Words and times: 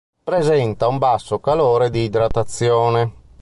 Presenta 0.23 0.87
un 0.87 0.97
basso 0.97 1.39
calore 1.39 1.91
di 1.91 2.05
idratazione. 2.05 3.13